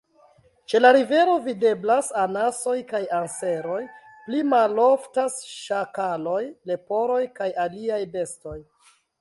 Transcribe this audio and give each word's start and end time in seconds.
Ĉe 0.71 0.79
la 0.79 0.89
rivero 0.95 1.33
videblas 1.47 2.09
anasoj 2.21 2.73
kaj 2.93 3.03
anseroj; 3.19 3.77
pli 4.29 4.41
maloftas 4.55 5.39
ŝakaloj, 5.53 6.43
leporoj 6.73 7.23
kaj 7.41 7.51
aliaj 7.67 8.05
bestoj. 8.17 8.61